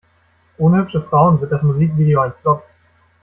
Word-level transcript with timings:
Ohne 0.57 0.77
hübsche 0.81 1.03
Frauen 1.03 1.39
wird 1.39 1.51
das 1.51 1.61
Musikvideo 1.61 2.21
ein 2.21 2.33
Flop. 2.41 2.63